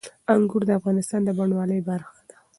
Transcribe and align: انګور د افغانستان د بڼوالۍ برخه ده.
انګور 0.33 0.63
د 0.67 0.71
افغانستان 0.79 1.21
د 1.25 1.29
بڼوالۍ 1.37 1.79
برخه 1.89 2.19
ده. 2.29 2.37